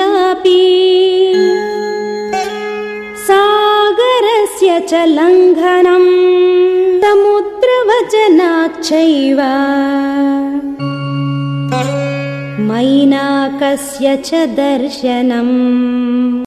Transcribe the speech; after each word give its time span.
चापि 0.00 0.60
सागरस्य 3.26 4.68
च 4.90 4.92
लङ्घनम् 5.16 6.08
समुद्रवचनाच्च 7.02 8.90
मैनाकस्य 12.70 14.06
च 14.28 14.30
दर्शनम् 14.60 15.56